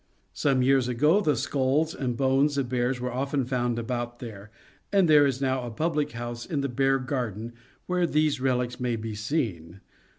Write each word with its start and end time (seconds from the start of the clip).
Some 0.33 0.63
years 0.63 0.87
ago 0.87 1.21
the 1.21 1.35
skulls 1.35 1.93
and 1.93 2.17
bones 2.17 2.57
of 2.57 2.67
bears 2.67 2.99
were 2.99 3.13
often 3.13 3.45
found 3.45 3.77
about 3.77 4.19
here, 4.19 4.49
and 4.91 5.07
there 5.07 5.27
is 5.27 5.41
now 5.41 5.61
a 5.61 5.69
public 5.69 6.13
house 6.13 6.43
in 6.43 6.61
The 6.61 6.69
Bear 6.69 6.97
Garden 6.97 7.53
where 7.85 8.07
these 8.07 8.41
relics 8.41 8.79
may 8.79 8.95
be 8.95 9.13
seen. 9.13 9.79